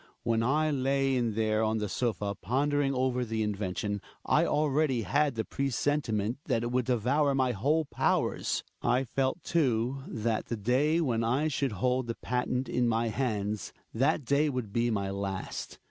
[0.23, 5.35] When I lay in there on the sofa pondering over the invention, I already had
[5.35, 8.63] the pre sentiment that it would devour my whole powers.
[8.81, 13.73] I felt, too, that the day when I should hold the patent in my hands—
[13.93, 15.77] that day would be my last.